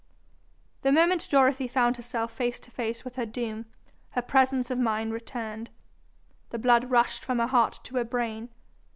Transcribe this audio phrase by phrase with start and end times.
[0.81, 3.67] The moment Dorothy found herself face to face with her doom,
[4.13, 5.69] her presence of mind returned.
[6.49, 8.49] The blood rushed from her heart to her brain.